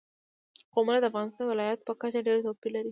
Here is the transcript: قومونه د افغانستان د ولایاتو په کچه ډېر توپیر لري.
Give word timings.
قومونه 0.73 0.99
د 0.99 1.05
افغانستان 1.11 1.45
د 1.45 1.51
ولایاتو 1.51 1.87
په 1.87 1.93
کچه 2.01 2.19
ډېر 2.27 2.37
توپیر 2.45 2.71
لري. 2.73 2.79